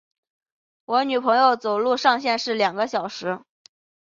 [0.85, 3.43] 我女友走路上限是两小时